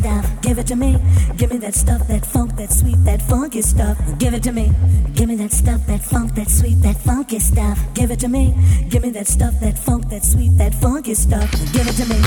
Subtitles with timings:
[0.00, 0.24] stuff.
[0.42, 0.98] Give it to me.
[1.36, 3.96] Give me that stuff, that funk, that sweet, that funky stuff.
[4.18, 4.72] Give it to me.
[5.14, 7.78] Give me that stuff, that funk, that sweet, that funky stuff.
[7.94, 8.54] Give it to me.
[8.88, 11.50] Give me that stuff, that funk, that sweet, that funky stuff.
[11.72, 12.18] Give it to me.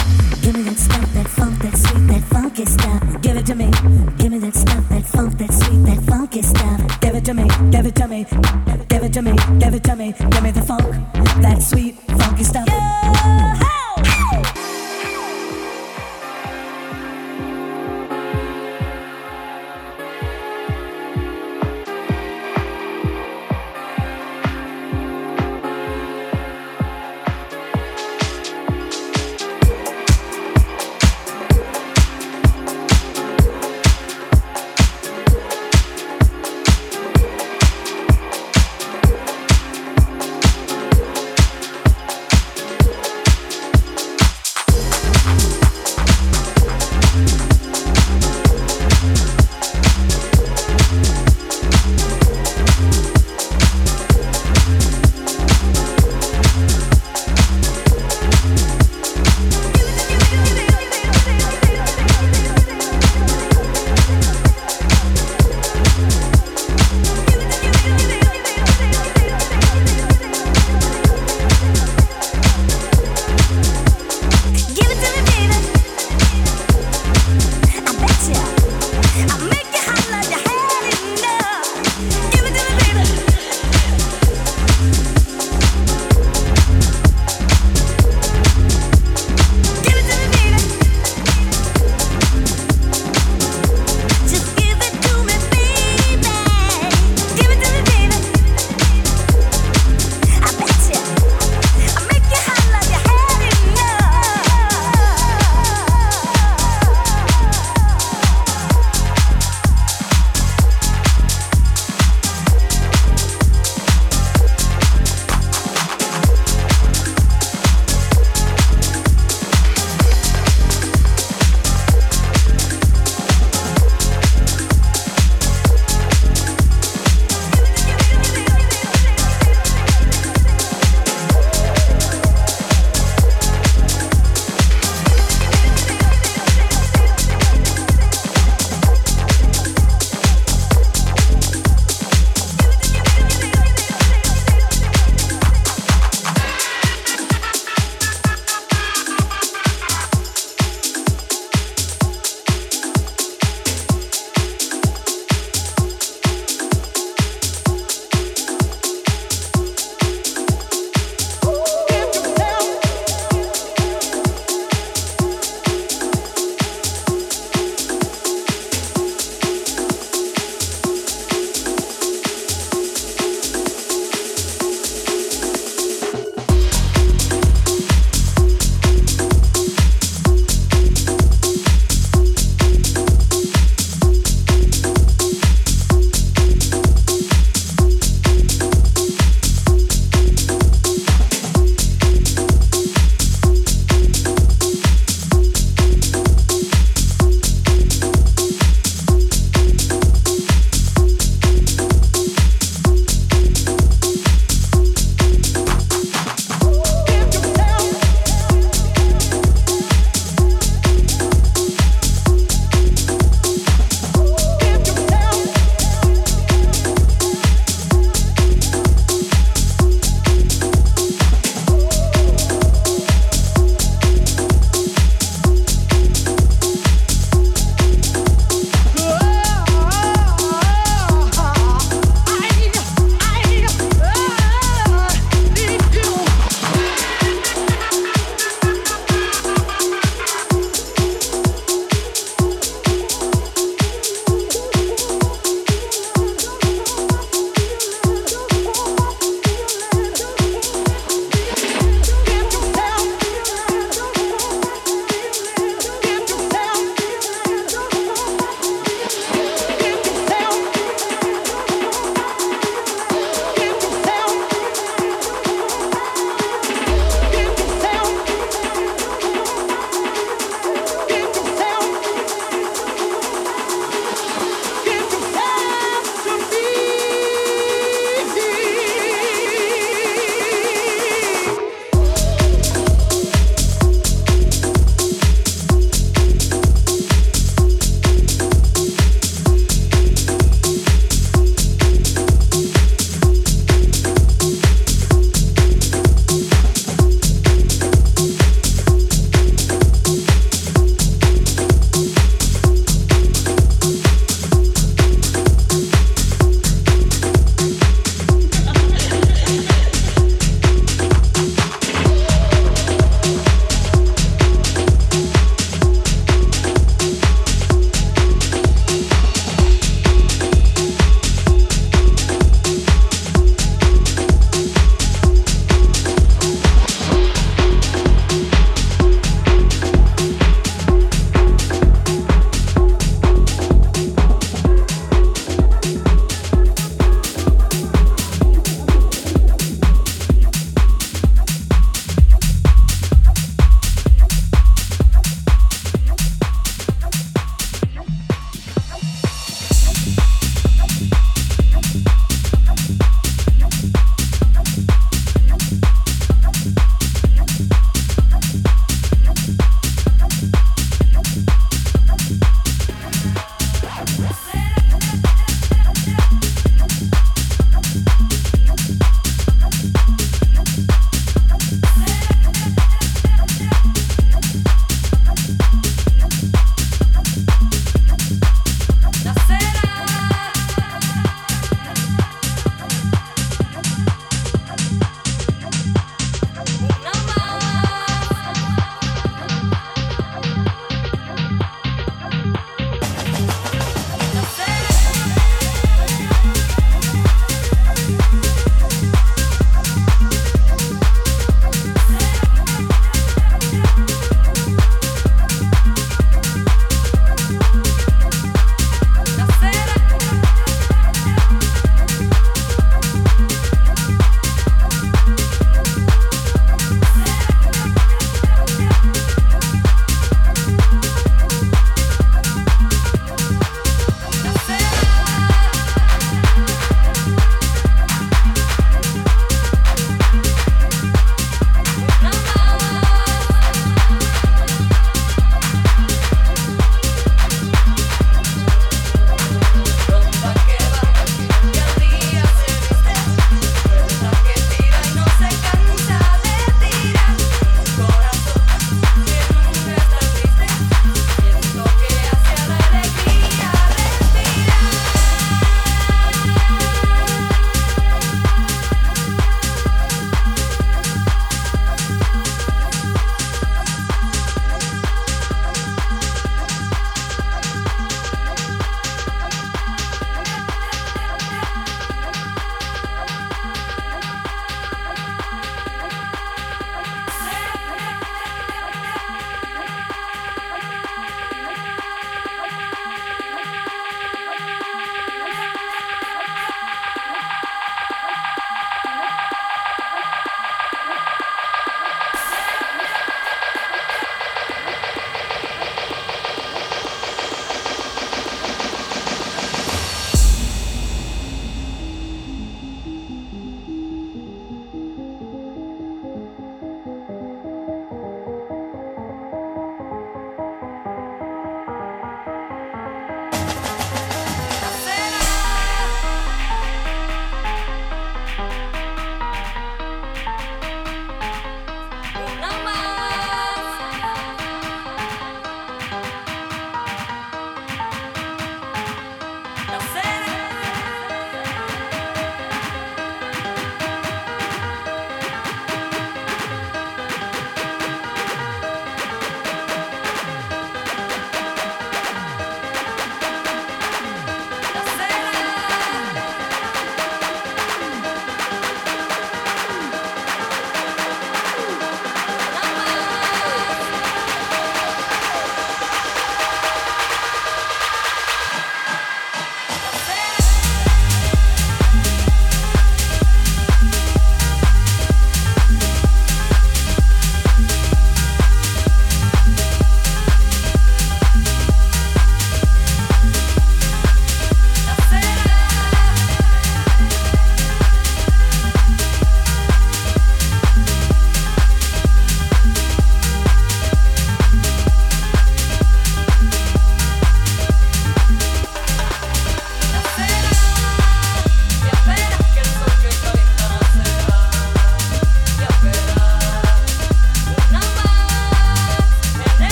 [0.43, 3.21] Give me that stuff, that funk, that sweet, that funky stuff.
[3.21, 3.69] Give it to me.
[4.17, 7.01] Give me that stuff, that funk, that sweet, that funky stuff.
[7.01, 7.47] Give it to me.
[7.71, 8.25] Give it to me.
[8.89, 9.33] Give it to me.
[9.59, 10.13] Give it to me.
[10.31, 10.85] Give me the funk,
[11.41, 11.95] that sweet,